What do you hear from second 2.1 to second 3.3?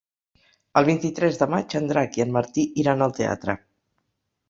i en Martí iran al